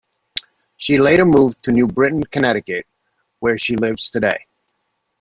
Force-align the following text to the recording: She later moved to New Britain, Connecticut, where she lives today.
She 0.77 0.97
later 0.97 1.25
moved 1.25 1.61
to 1.61 1.71
New 1.71 1.85
Britain, 1.85 2.23
Connecticut, 2.23 2.87
where 3.39 3.59
she 3.59 3.75
lives 3.75 4.09
today. 4.09 4.47